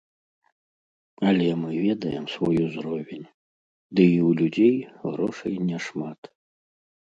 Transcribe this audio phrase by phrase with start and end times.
[1.31, 3.27] Але мы ведаем свой узровень,
[3.95, 4.75] ды і ў людзей
[5.07, 6.19] грошай не шмат.